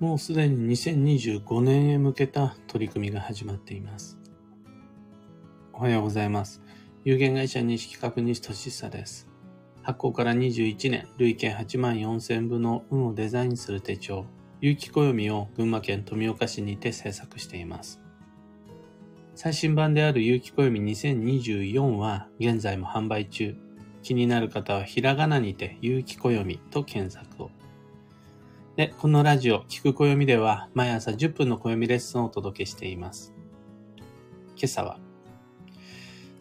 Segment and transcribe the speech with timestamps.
[0.00, 4.18] もうすでに2025年へ向けた取り組みが始まっています。
[5.72, 6.60] おはようございます。
[7.04, 9.28] 有限会社西企画西俊久です。
[9.82, 14.26] 発行から21年、累計8万4000部の運をデザインする手帳、
[14.60, 18.00] 有機暦を群馬県富岡市にて制作しています。
[19.36, 23.56] 最新版である有機暦2024は現在も販売中。
[24.02, 27.50] 気になる方はひらがなにて有機暦と検索を。
[28.76, 33.32] で、このラジオ、聞く暦では毎朝10分の暦レッスンをお届けしています。
[34.56, 34.98] 今朝は、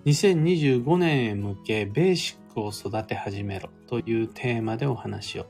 [0.06, 5.46] 2025年へ向けベーシックを育て始めろというテーマでお話を。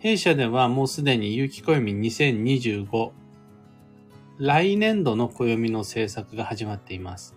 [0.00, 3.12] 弊社ではもうすでに有機暦2025
[4.38, 7.36] 来年度の暦の制作が始まっています。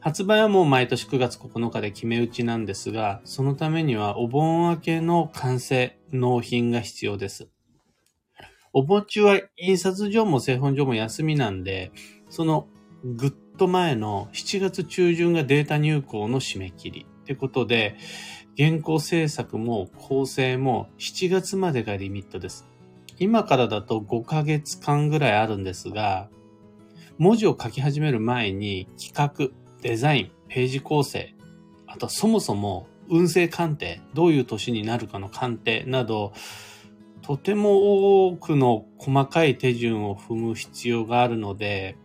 [0.00, 7.48] 発売はもう毎年9月9日で決め打ちなんですが、そのためにはお盆明けの完成、納品が必要です。
[8.72, 11.92] お盆中は印刷所も製本所も休みなんで、
[12.30, 12.66] その
[13.04, 17.96] ぐっと前の7月中旬がデータ入稿の締め切りってことで、
[18.56, 22.66] 原稿制作も構成も7月までがリミットです。
[23.18, 26.30] 今からだと5ヶ月間ぐらいあるんですが、
[27.18, 31.34] 文字を書き始める前に企画、デザイン、ページ構成、
[31.86, 36.32] あとそもそも運勢鑑定、どういう年になるかの鑑定など、
[37.22, 41.96] とても多くの細かい手順を踏む必要があるので、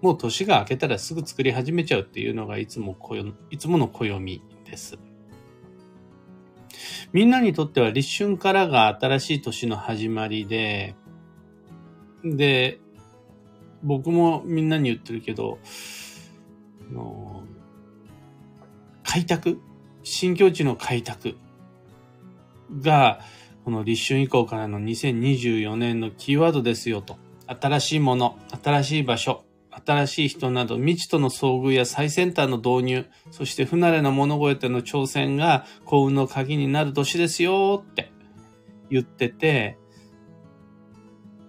[0.00, 4.98] もう年が明けたらすぐ作り始めちゃうっていうのがいつもこよ、いつもの暦です。
[7.12, 10.94] みんなにとっては立春からが新しい年の始まりで、
[12.24, 12.80] で、
[13.82, 15.58] 僕もみんなに言ってるけど、
[16.92, 17.44] の
[19.04, 19.60] 開拓？
[20.02, 21.36] 新境地の開拓？
[22.80, 23.20] が、
[23.64, 27.16] この立春以降からの2024年のキーワードですよと。
[27.46, 29.44] 新しいもの、新しい場所、
[29.84, 38.12] 新しい人など未知との遭遇や最先端の導入、そして不慣れな物事への挑戦が幸運の鍵になる年ですよって
[38.90, 39.78] 言ってて、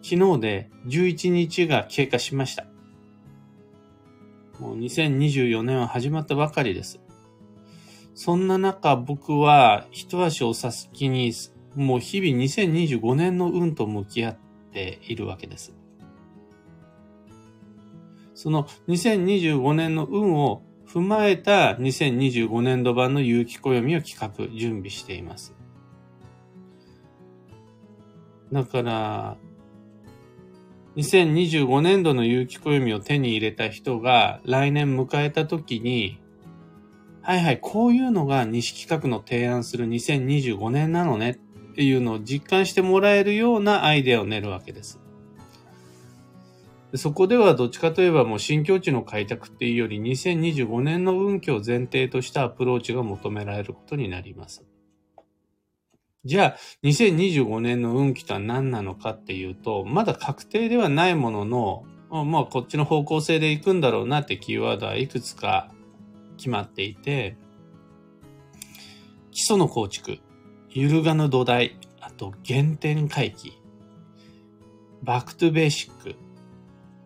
[0.04, 2.66] 昨日で11日が経過しました。
[4.62, 7.00] もう2024年は始まったばかりです。
[8.14, 11.34] そんな中僕は一足お先に
[11.76, 14.38] もう日々2025年の運と向き合っ
[14.72, 15.74] ているわけです。
[18.36, 25.56] その2025年の運を踏まえた2025年度版の有機暦を企画、準備しています。
[28.52, 29.38] だから、
[30.98, 36.20] 2025年度の有機暦を手に入れた人が来年迎えた時に、
[37.22, 41.32] はいはい、こういうのが西企画の提案する2025年なのね
[41.72, 45.00] っていうのを実感してもらえるようなアイデアを練るわけです。
[46.96, 54.66] そこではどっちかといえばもう新境地の開拓っていうより2025年の運気を前提としたアプローチが求められることになります。
[56.24, 61.84] じゃあ、2025年の運気とは何なのかっていうと、まだ確定ではないものの、
[62.26, 65.72] まあこっちの方向性で行くんだろうなってキーワードはいくつか
[66.38, 67.38] 決まっていて、
[69.32, 70.20] 基礎の構築、
[70.70, 73.60] 揺るがぬ土台、あと原点回帰、
[75.02, 76.16] back to basic、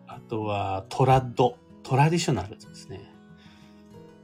[0.06, 3.14] あとはトラッド、トラディショナルですね。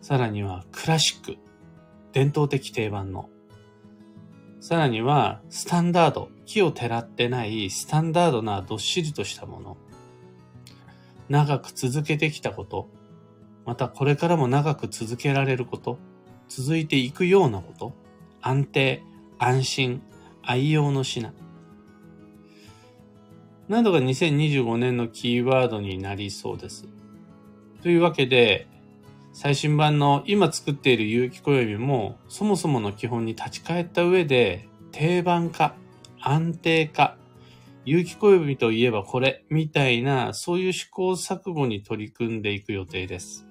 [0.02, 1.36] さらにはクラシック、
[2.12, 3.30] 伝統的定番の。
[4.62, 9.76] さらにはスタンダード、木をてらってないスタンダードなどっしりとしたもの。
[11.28, 12.88] 長く続けてきたこと、
[13.66, 15.98] またこれからも長く続けられること、
[16.48, 17.92] 続いていくようなこと、
[18.40, 19.02] 安定、
[19.36, 20.00] 安心、
[20.44, 21.32] 愛用の品。
[23.66, 26.86] などが2025年のキーワードになりそうです。
[27.82, 28.68] というわけで、
[29.32, 35.74] 最新版の今作っている有機暦もそもそもの基本に立ち返った上で定番化、
[36.20, 37.16] 安定化、
[37.86, 43.46] 有機暦といえばこれみたいなそういう試行錯誤に取り組んでいく予定です。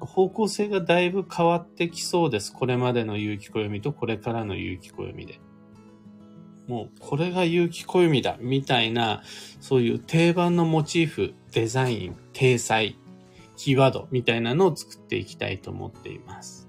[0.00, 2.52] 方向性がだいぶ変わってきそうです。
[2.52, 5.40] これまでの有機暦とこれからの有機暦で。
[6.66, 9.22] もうこれが有機暦だみたいな
[9.60, 12.98] そういう定番のモチーフ、デザイン、体裁、
[13.60, 16.66] キーワードみたいなのを作っていきたいと思っています。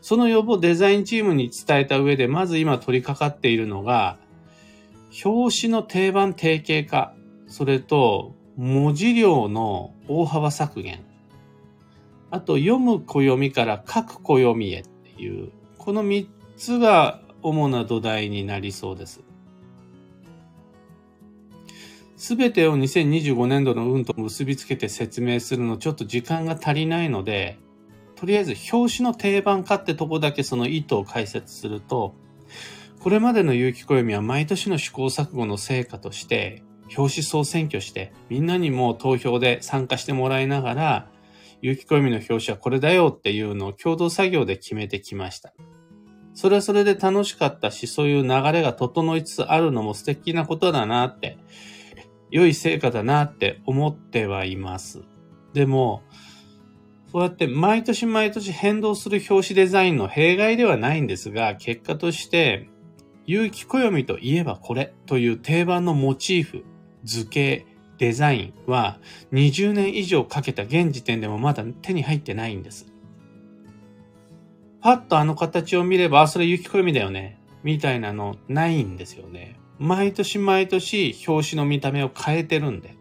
[0.00, 4.18] その要望デザインチームに伝えた上で、まず今取り掛かっているのが、
[5.24, 7.14] 表紙の定番定型化、
[7.48, 11.00] それと文字量の大幅削減、
[12.30, 19.22] あと読む暦から書く暦へっていう、この3つが主な土台になりそうです。
[22.16, 27.58] すべてを2025年度の運と結びつけて説明するのちょっと時間が足りないので、
[28.14, 32.14] とりあえず表紙の定番化ってとこだけその意図を解説すると、
[33.00, 36.62] これまでの有機暦は毎年の試行錯誤の成果として、
[36.96, 41.08] 表紙総選挙して、みんなにも投票で参加してもらいながら、
[41.60, 45.52] 有機暦の表紙はこれだよっていうのを共同作業で決めてきました。
[46.34, 51.38] それはそれで楽しかったし、そういう流れが整いつつあるのも素敵なことだなって、
[52.30, 55.02] 良い成果だなって思ってはいます。
[55.52, 56.02] でも、
[57.12, 62.68] そうやって毎年毎年変動する表紙デザインの弊害ではないんですが、結果として、
[63.26, 66.64] 有機暦といえばこれという定番のモチーフ、
[67.04, 67.66] 図形、
[67.98, 68.98] デザインは
[69.32, 72.86] 20年以上かけた現時点でもまだ手に入ってないんです。
[74.80, 77.40] パッとあの形を見れば、あ、それ有機暦だよね。
[77.62, 79.58] みたいなのないんですよね。
[79.78, 82.96] 毎年毎年表紙の見た目を変えてるんで。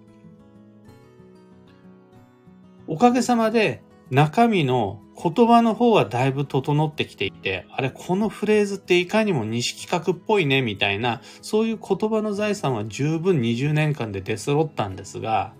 [2.87, 15.53] おかげさまで中身の言葉の方はだいぶ整ってきていて、あれ、このフレーズっていかにも西企画っぽいね、みたいな、そういう言葉の財産は十分20年間で出揃ったんですが、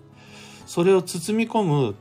[0.66, 1.94] それを包み込む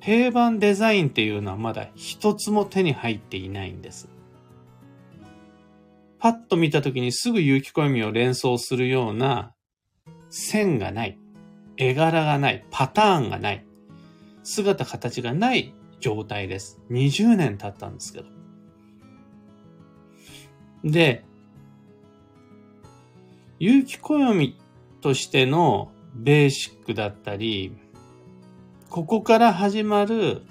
[0.00, 4.08] 定番デザインっていうのはまだ一つも手に入っていないんです。
[6.22, 9.56] パッと見た時にすぐ有機暦を連想するような
[10.30, 11.18] 線がない、
[11.76, 13.66] 絵柄がない、パターンがない、
[14.44, 16.80] 姿形がない状態です。
[16.92, 18.26] 20年経ったんですけど。
[20.84, 21.24] で、
[23.58, 24.56] 有機暦
[25.00, 27.76] としてのベーシックだったり、
[28.90, 30.42] ここから始まる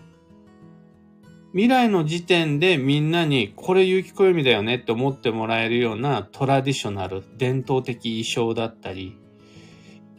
[1.53, 9.18] 未来の時点でみんなにこれ有機暦だよねって思ってもらえるようなトラディショナル、伝統的衣装だったり、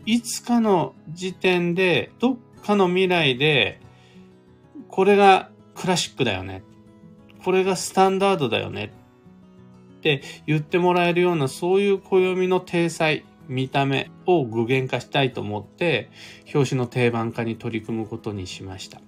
[0.04, 3.80] いつかの時点でどっかの未来で、
[4.88, 6.64] これがクラシックだよね。
[7.42, 8.92] これがスタンダードだよね。
[9.98, 16.10] って言ってもらえるような、そういう暦の体裁、見た目を具現化したいと思って、
[16.52, 19.00] 表紙の定番化に取り組むことにしました。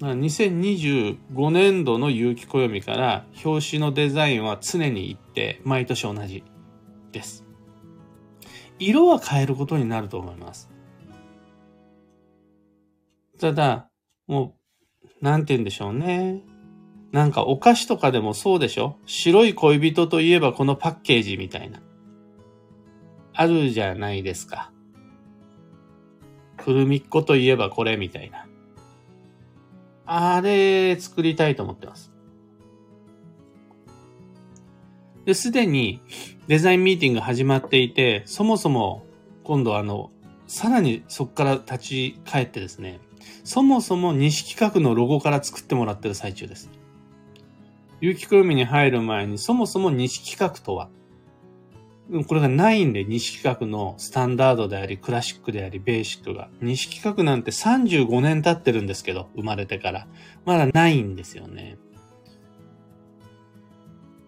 [0.00, 6.42] 2025年度の有機暦から表紙のデザインは常に一定、毎年同じ
[7.12, 7.44] です。
[8.78, 10.70] 色は変えることになると思います。
[13.38, 13.90] ただ、
[14.26, 14.54] も
[15.20, 16.42] う、なんて言うんでしょうね。
[17.12, 21.82] なんかお菓子とかでもそうでしょ白い恋人といえばこのパッケージみたいな。
[23.34, 24.72] あるじゃないですか。
[26.56, 28.46] くるみっこといえばこれみたいな。
[30.12, 32.10] あれ作りたいと思ってます。
[35.24, 36.00] で、すでに
[36.48, 39.06] デザインミーティング始まっていて、そもそも
[39.44, 40.10] 今度あの、
[40.48, 42.98] さらにそこから立ち返ってですね、
[43.44, 46.70] そもそも西企画のロゴから作ってもらってる最中です。
[48.00, 50.88] 有機暦に入る前にそもそも西企画とは、
[52.26, 56.48] これがないんで、西企画のスタンダードであり、クラシックであり、ベーシックが。
[56.60, 60.06] 西企画なんて35年経ってるんですけど、生まれてから。
[60.44, 61.78] まだないんですよね。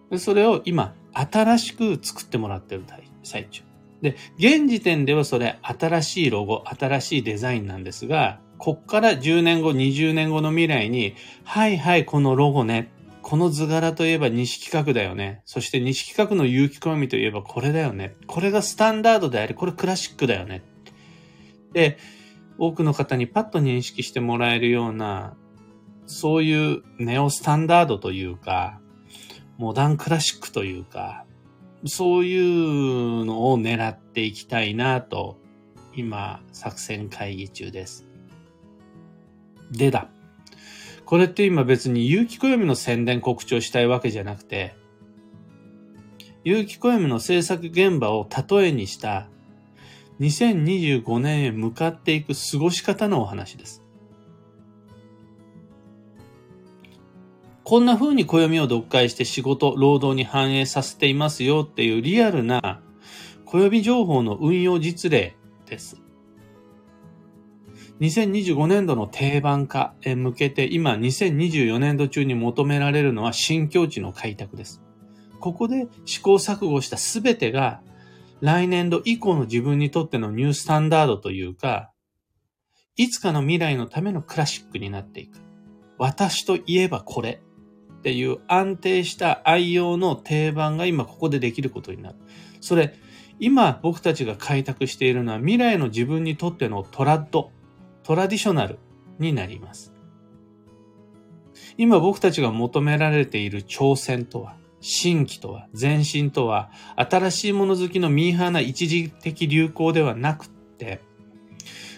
[0.09, 2.83] でそれを今、新しく作ってもらってる
[3.23, 3.63] 最中。
[4.01, 12.92] で、現時点ではそれ新しいロゴ、新しいデザインなんですが、こっから10年後、20年後の未来に、はいはい、このロゴね。
[13.23, 15.41] この図柄といえば西企画だよね。
[15.45, 18.15] そして西企画の有機暦といえばこれだよね。
[18.27, 20.61] これがスタンダードであり、これクラシックだよね。
[21.71, 21.97] で、
[22.57, 25.35] 多くの方にパッと認識してもらえるような、
[26.05, 28.79] そういうネオスタンダードというか、
[29.57, 31.25] モダンクラシックというか、
[31.85, 35.37] そういうのを狙っていきたいなと、
[35.95, 38.05] 今、作戦会議中です。
[39.71, 40.09] でだ。
[41.05, 44.75] これって今別に有機暦の宣伝告知をしたいわけじゃなくて、
[46.43, 49.27] 有機暦の制作現場を例えにした
[50.19, 53.83] 2025年へ向かっていく過ごし方のお話です。
[57.63, 62.81] こんな風に暦を読解して仕事、労働に反映させていますよっていうリアルな
[63.45, 66.02] 暦情報の運用実例です。
[68.03, 74.81] 2025年度の定番化へ向けて今2024年度中に求められるのは新境地の開拓です。
[75.39, 77.81] ここで試行錯誤したすべてが
[78.41, 81.91] 来年度以降の自分にとってのニュースタンダードというか、
[82.97, 85.39] いつかの未来のためのクラシックになっていく。
[85.97, 87.41] 私といえばこれ。
[87.99, 92.15] っていう安定した愛用の定番が今ここでできることになる。
[92.59, 92.95] それ、
[93.39, 97.51] 今僕たちが開拓しているのは未来の自分にとってのトラッド、
[98.03, 98.79] トラディショナル
[99.19, 99.93] になります。
[101.77, 111.01] 今僕たちが求められている挑戦とは、新規とは、前進とは、新しいもの好きのミーハーな一時的流行ではなくって、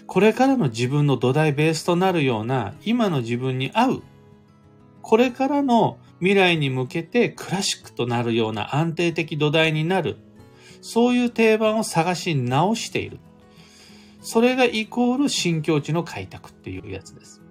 [0.08, 4.04] これからの自分の土台ベースとなるような今の自分に合う、
[5.02, 10.18] これからの未来に向けてクラシックとなるような安定的土台になる、
[10.82, 13.20] そういう定番を探し直している。
[14.26, 17.44] それがイコール新境地の開拓っていうやつです。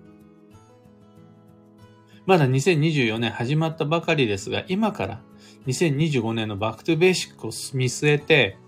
[2.26, 5.20] まだ2024年始まったばかりですが、今から
[5.68, 8.58] 2025年の back to basic を見据えて、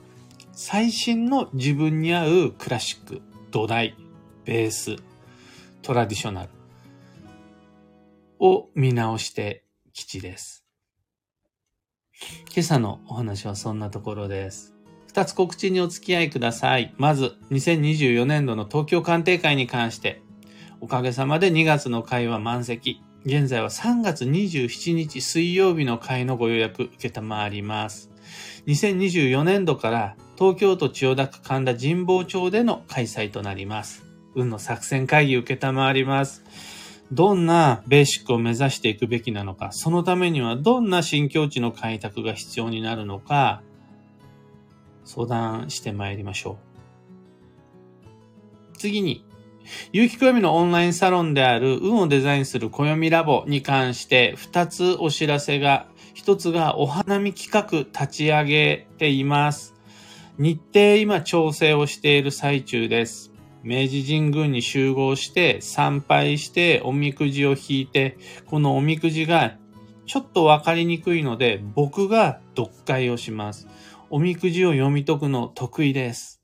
[0.53, 3.97] 最新の自分に合うクラシック、土台、
[4.45, 4.97] ベース、
[5.83, 6.51] トラディショナル
[8.39, 10.65] を見直して基地です。
[12.55, 14.76] 今朝のお話はそんなところです。
[15.17, 16.93] 二つ告知にお付き合いください。
[16.99, 20.21] まず、2024年度の東京鑑定会に関して、
[20.83, 23.03] おかげさまで2月の会は満席。
[23.25, 28.11] 現在は3月27日水曜日の会のご予約受けたまわります。
[28.67, 34.05] 2024年度から東京都千代田区神田神保町での開催となります。
[34.35, 36.45] 運の作戦会議受けたまわります。
[37.11, 43.63] どんなベーシックを目指していくべきなのか、そのためにはどんな新境地の開拓が必要になるのか、
[45.07, 46.59] 相談してまいりましょ
[48.75, 48.77] う。
[48.79, 49.25] 次に、
[49.93, 59.75] 有機暦のオンラインサロンである運をデザインする暦ラボに関して2つお知らせが、1つがお花見企画立ち上げています。
[60.39, 63.33] 日程今調整をしている最中です。
[63.63, 69.57] 明治神宮に集合して参拝しておみくじを引いて、このおみくじが
[70.07, 73.67] ちょっとわかりにくいので僕が読解をします。
[74.17, 76.41] おみくじを読み解くの得意です。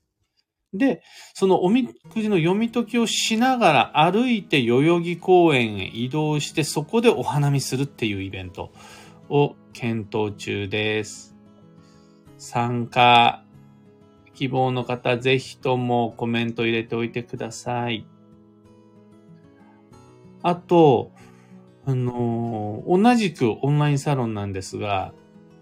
[0.75, 1.01] で、
[1.33, 8.71] そのおみくじの読み解きをしながら歩いて代々木公園へ移動してそこでお花見するっていうイベント
[9.27, 11.35] を検討中です。
[12.37, 13.43] 参加
[14.35, 18.05] 希望の方、ぜひともコメント入れておいてください。
[20.43, 21.11] あと、
[21.87, 25.11] あのー、同じくオンラインサロンなんですが、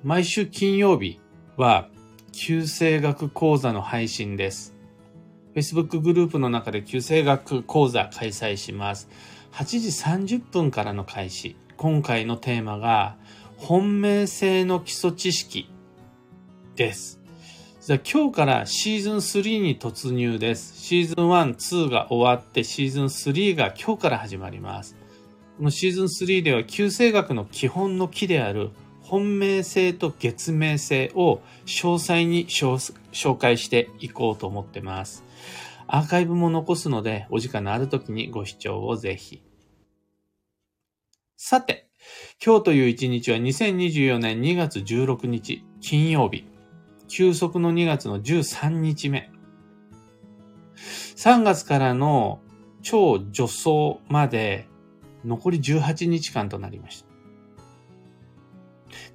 [0.04, 1.22] 毎週金曜日
[1.56, 1.88] は、
[2.44, 4.74] 旧生学講座の配信です。
[5.54, 9.10] Facebook グループの中で旧生学講座開催します。
[9.52, 11.56] 8時30分からの開始。
[11.78, 13.16] 今回のテーマが、
[13.58, 15.70] 本命性の基礎知識
[16.76, 17.22] です。
[17.80, 20.76] じゃ今日からシーズン3に突入です。
[20.82, 24.96] シーズン1、2が終わってシーズン3が今日から始まります。
[25.60, 28.72] このシーズン3では旧生学の基本の木である
[29.12, 35.26] 本命性と月命性を詳細に紹介していこうと思ってます。
[35.86, 39.44] アーカイブも残すので、お時間のある時にご視聴をぜひ。
[41.36, 41.90] さて、
[42.42, 46.46] 今日という一日は2024年2月16日金曜日。
[47.10, 49.30] 休息の2月の13日目。
[51.18, 52.40] 3月からの
[52.82, 54.70] 超助走まで
[55.26, 57.11] 残り18日間となりました。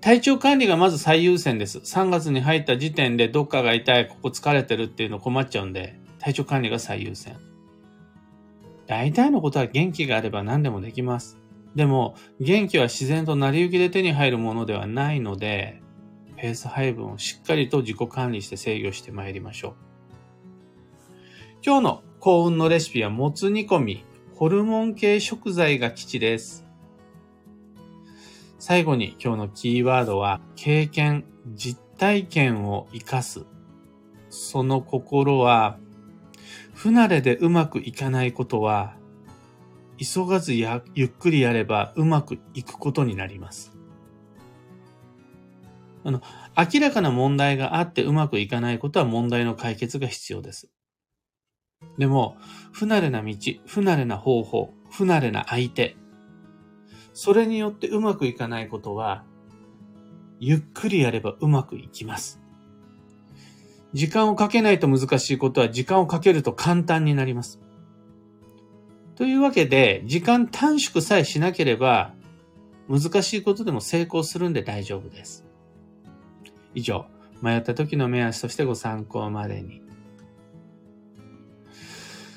[0.07, 1.79] 体調管理がまず最優先です。
[1.79, 7.37] 3月に入った時点でどっかが痛い、ここ疲れてるっていうの困っちゃうんで、体調管理が最優先。
[8.87, 11.39] 大体のことは元気があれば何でもできます。
[11.75, 15.83] でも、元気は自然と成り行きで手に入るものではないので、
[16.37, 19.75] ペース配分をしっかりと自己管理して制御してまいりましょう。
[21.65, 24.05] 今日の幸運のレシピはもつ煮込み、
[24.37, 26.66] ホルモン系食材が基地です。
[28.59, 33.45] 最後に今日のキーワードは、経験、実体験を活かす。
[34.31, 35.79] その心は、
[36.75, 38.97] 不慣れでうまくいかないことは、
[39.99, 43.73] 急がずやゆっくりやればうまくいくことになります。
[46.05, 46.21] あの、
[46.57, 50.69] 明らかな問題があってうまくいかないことは問題の解決が必要です。
[51.99, 52.37] でも、
[52.73, 53.35] 不慣れな道、
[53.67, 55.97] 不慣れな方法、不慣れな相手、
[57.19, 59.25] それによってうまくいかないことは、
[60.39, 62.43] ゆっくりやればうまくいきます。
[63.95, 67.59] 時間をかけないと難しいことは時間をかけると簡単になります。
[69.15, 72.13] というわけで、時間短縮さえしなければ、
[72.87, 75.47] 難しいことでも成功するんで大丈夫です。
[76.75, 77.07] 以上、
[77.41, 79.81] 迷った時の目安としてご参考までに。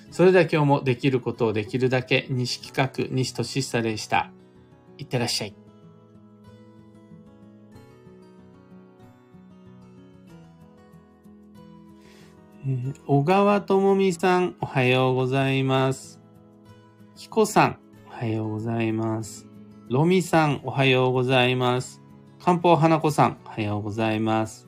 [0.09, 4.31] それでは今日もできることをできるだけ西企画西俊久でした。
[4.99, 5.55] いってらっしゃい。
[12.67, 16.19] えー、小川智美さん、おはようございます。
[17.15, 19.47] きこさん、おはようございます。
[19.89, 22.01] ロミさん、おはようございます。
[22.43, 24.67] 漢方花子さん、おはようございます。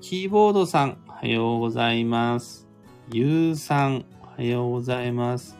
[0.00, 2.66] キーボードさん、おはようございます。
[3.12, 5.58] ゆうさん、おはようございます。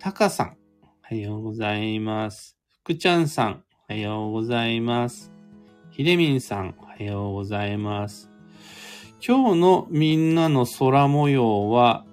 [0.00, 2.59] たかさん、おはようございます。
[2.90, 5.30] くちゃんさん、おはようございます。
[5.92, 8.28] ひでみんさん、おはようございます。
[9.24, 12.04] 今日のみんなの空模様は、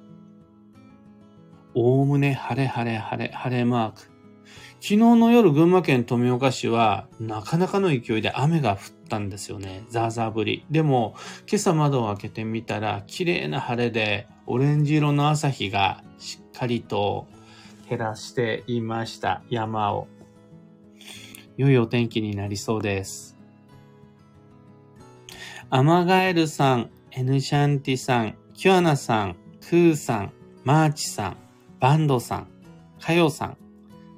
[1.74, 4.02] おおむね晴れ晴れ晴れ晴れマーク。
[4.02, 8.78] 昨日の夜、群馬県富岡市は、なかなかの勢いで雨が降っ
[9.10, 9.84] たんですよね。
[9.90, 10.64] ザーザー降り。
[10.70, 11.16] でも、
[11.50, 17.26] 今朝窓を開けてみたら、綺麗な晴れで、オレンジ色の朝日がしっかりと
[17.90, 19.42] 照らしていました。
[19.50, 20.08] 山を。
[21.58, 23.36] 良いお天気になりそうです。
[25.70, 30.34] アマガエルさん、エヌシャンティさん、キュアナさん、クーさん、
[30.64, 31.38] マーチさん、
[31.80, 32.48] バンドさん、
[33.02, 33.58] カヨさん、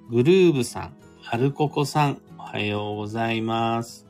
[0.10, 0.93] グルーブさん、
[1.31, 4.09] アルココさん、おはようございます。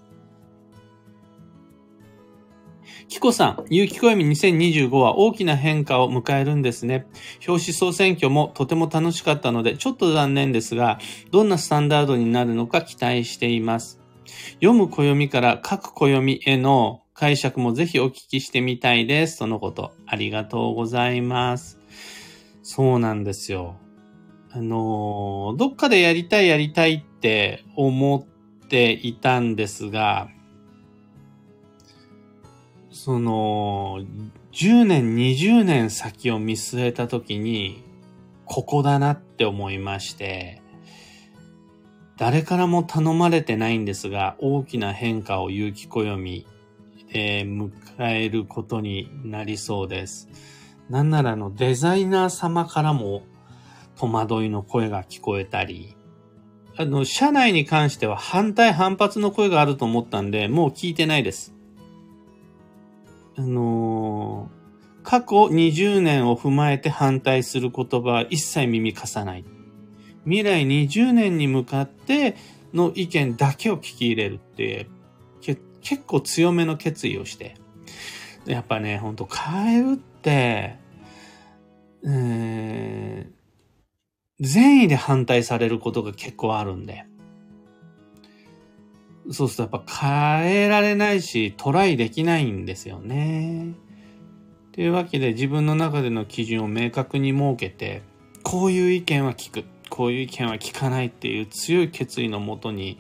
[3.10, 7.08] キコさん、有機暦2025は大きな変化を迎えるんですね。
[7.48, 11.00] 表紙総選挙もとても楽しかったので、ちょっと残念ですが、
[11.32, 14.00] どんなスタンダードになるのか期待しています。
[14.62, 19.40] 読む暦から書く暦への解釈もぜひお聞きしてみたいです。
[19.40, 19.92] とのこと。
[20.06, 21.80] ありがとうございます。
[22.62, 23.76] そうなんですよ。
[24.52, 28.18] あの、どっかでやりたいやりたいって思
[28.64, 30.30] っていたんですが、
[32.92, 34.00] その、
[34.52, 37.84] 10年、20年先を見据えたときに、
[38.46, 40.62] ここだなって思いまして、
[42.18, 46.46] 誰からも頼まれてないんですが、大きな変化を有機暦
[47.14, 50.28] で迎えることになりそうです。
[50.90, 53.24] なんならあのデザイナー様からも
[53.96, 55.96] 戸惑いの声が聞こえたり、
[56.76, 61.54] あの、社内に関しては反対反発の声があると思ったんで、もう聞いてないです。
[63.40, 64.60] あのー
[65.02, 69.46] 過去20年を踏まえて反対する言葉は一切耳貸さない。
[70.26, 72.36] 未来20年に向かって
[72.74, 74.88] の意見だけを聞き入れるって、
[75.42, 77.56] け結構強めの決意をして。
[78.46, 80.76] やっぱね、ほんと変えるって、
[82.06, 83.40] えー
[84.42, 87.06] 善意で反対されることが結構あるんで。
[89.32, 93.74] そうするとやっぱ変えられないし、トライできないんですよね。
[94.72, 98.02] というわけで自分の中での基準を明確に設けて、
[98.44, 103.00] こういう意見は聞く、こういう意見は聞かないっていう強い決意のもとに、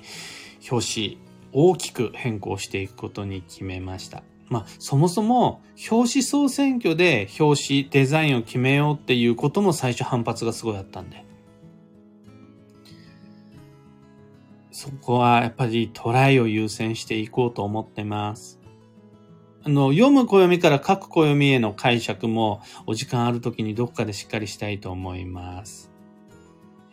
[0.69, 1.17] 表紙、
[1.53, 4.23] 大きく変更していくことに決めました。
[4.49, 11.28] まあ、そもそも、表紙総選挙で表紙、デザインを決めようっていうことも最初反発がすごいあったんで。
[14.79, 18.61] そこはやっぱりトライを優先していこうと思ってます。
[19.65, 25.91] あの、読む暦から書く暦への解釈もお時間ある時にどっかでしっかりしたいと思います。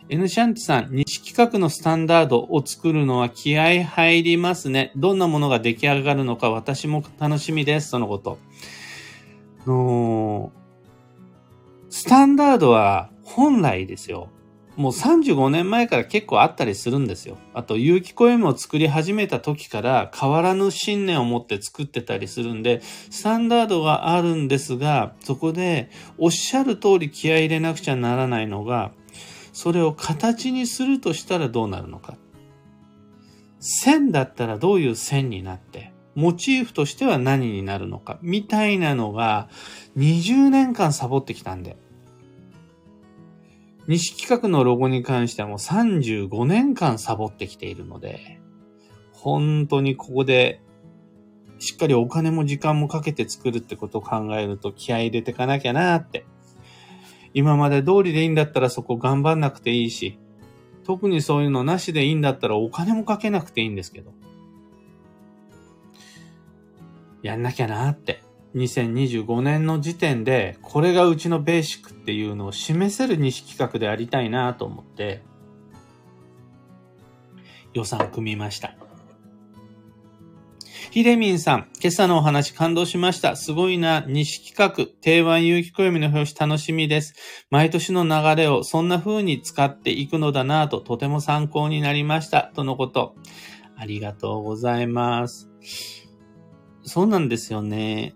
[0.08, 4.90] N シャンティさん、西企画のスタンダードを作るのは気合入りますね。
[4.96, 7.90] どんなものが出来上がるのか私も楽しみです。
[7.90, 8.38] そのこと。
[9.64, 10.50] の
[11.88, 14.30] スタンダードは本来ですよ。
[14.76, 17.38] もう35年前から結構あったりするんですよ。
[17.54, 28.92] あと、有機暦を作り始めた時から変わらぬ信念を持って作ってたりするんで、スタンダードがあるんですが、そこでおっしゃる通り気合入れなくちゃならないのが、
[29.54, 32.18] それを形にするとしたらどうなるのか。
[33.58, 39.48] 線だったらどういう線になって、モチーフとしては何になるのか、みたいなのが
[39.96, 41.78] 20年間サボってきたんで。
[43.88, 48.40] 西企画のロゴに関してはもう35年間サボってきているので、
[49.12, 50.60] 本当にここで
[51.58, 56.26] しっかりお金も時間もかけて作るってことを考えると気合入れてかなきゃなって。
[57.32, 60.18] 今まで通りでいいんだったらそこ頑張んなくていいし、
[60.84, 64.12] 特にそういうのなしでいいんだったらお金もかけなくていいんですけど。
[67.22, 68.22] やんなきゃなって。
[68.56, 75.22] 2025年の時点で、これがうちのベーシックっていうのを示せる西企画でありたいなと思って、
[77.74, 78.74] 予算組みました。
[80.90, 83.36] ひでみんさん、今朝のお話感動しました。
[83.36, 84.02] すごいな。
[84.08, 87.14] 西企画、定番有機暦の表紙楽しみです。
[87.50, 92.50] 毎年の流れをそんな風に使っていくのだなととても参考になりました。
[92.54, 93.14] とのこと。
[93.76, 95.50] ありがとうございます。
[96.82, 98.14] そうなんですよね。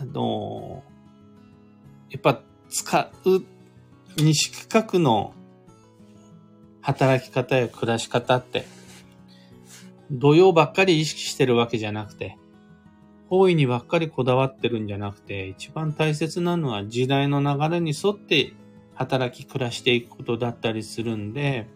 [0.00, 0.84] あの、
[2.10, 3.42] やっぱ使う
[4.16, 5.34] 西区画の
[6.80, 8.64] 働き方や暮らし方って、
[10.12, 12.38] 土曜ばっかり意識してるわけじゃなくて、
[13.28, 18.52] 方位にばっかりこだわってるんじゃなくて、一番大切なのは時代の流れに沿って
[18.94, 21.66] 働き暮らしていくことだったりするんで、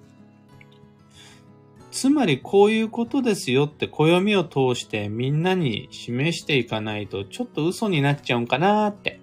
[1.92, 9.20] つまりこういうことですよって暦を通してみんなに示していかないとちょっと嘘になっちゃうんかなって。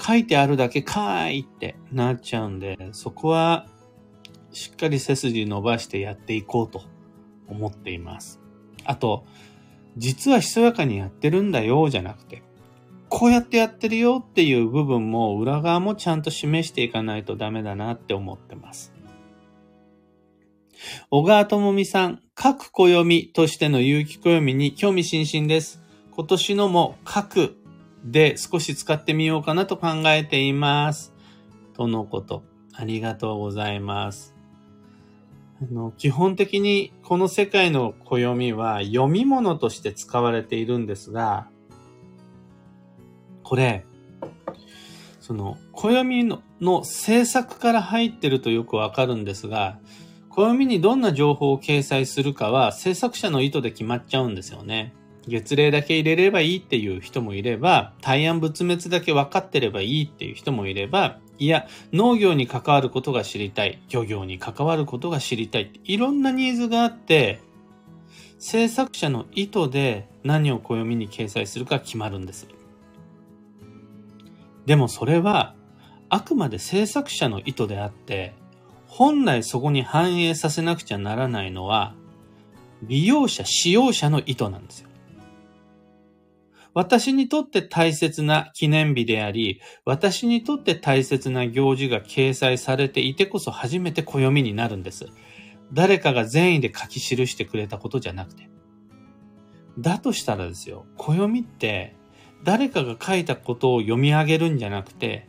[0.00, 3.66] 書いてあるだけかーいってなっちゃうんで、そこは
[4.52, 6.82] しっかり背筋伸ばしてやっていこうと
[7.46, 8.40] 思っています。
[8.84, 9.24] あと、
[9.96, 12.42] 実はひそやかにやってるんだよじゃなくて、
[13.08, 18.91] こうやってやってるよっていう部分も裏側もちゃんと示していかないとダメだなって思ってます。
[21.10, 25.82] 小川智美さん、各暦としての有機暦に興味津々です。
[26.10, 27.56] 今年のも各
[28.04, 31.12] で少し使ってみようかなと考えています。
[31.74, 32.42] とのこと。
[32.74, 34.34] ありがとうございます。
[35.60, 41.48] あの基本的にこの世界の暦は読み物として使われているんですが、
[43.42, 43.84] これ、
[45.20, 49.78] その暦のの制作から入ってるとよくわかるんですが、
[50.34, 54.94] 暦にどんな情報を掲載するかは制作者の意図で決まっちゃうんですよね。
[55.28, 67.40] 月齢だけ入れればいいっていう人もいれば、大安仏滅だけ分かってればいいっていう人もいれば、いや、農業に関わることが知りたい、漁業に関わることが知りたいいろんなニーズがあって、
[68.38, 72.48] 制作者の意図で何を暦に掲載するか決まるんです。
[74.66, 75.54] でもそれは、
[76.08, 78.34] あくまで制作者の意図であって、
[78.94, 81.94] 本来そこに反映させなくちゃならないのは、
[82.82, 84.90] 利用者、使用者の意図なんですよ。
[86.74, 95.06] 私にとって大切な記念日であり、私にとって大切な行事が掲載されていてこそ初めて暦になるんです。
[95.72, 98.50] 誰かが善意で書き記してくれたことじゃなくて。
[99.78, 101.96] だとしたらですよ、暦って
[102.44, 105.28] 誰かが書いたことを読み上げるんじゃなくて、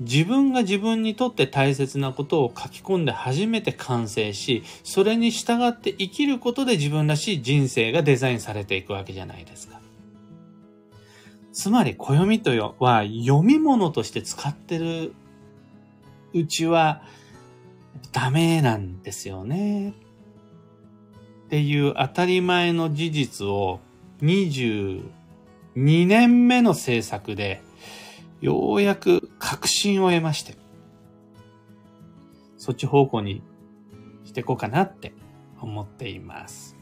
[0.00, 9.80] 自分が自分にとって大切なことを書き込んで初めて完成し、それに従って生きることで自分らしい人生がデザインされていくわけじゃないですか。
[11.52, 15.12] つまり暦とよは読み物として使ってる
[16.32, 17.02] うちは
[18.12, 19.90] ダメなんですよね。
[19.90, 19.92] っ
[21.50, 23.80] ていう当たり前の事実を
[24.22, 25.02] 22
[25.74, 27.60] 年目の制作で
[28.40, 30.56] ようやく確信を得まして、
[32.56, 33.42] そっち方向に
[34.24, 35.14] していこうかなって
[35.60, 36.76] 思っています。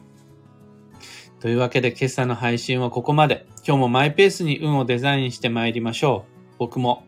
[1.41, 3.47] というわけで今朝の配信はここまで。
[3.67, 6.55] 今日もマイペースに運をデザインして参りましょう。
[6.59, 7.05] 僕も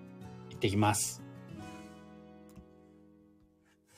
[0.51, 1.20] 行ってきます。